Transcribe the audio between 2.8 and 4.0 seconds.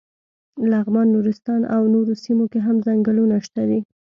څنګلونه شته دي.